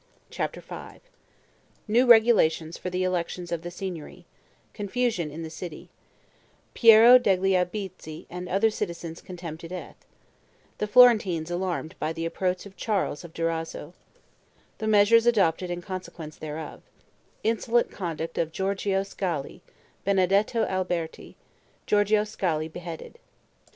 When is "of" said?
3.51-3.61, 12.65-12.75, 13.23-13.31, 18.39-18.51